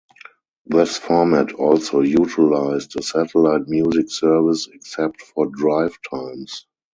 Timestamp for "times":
6.09-6.65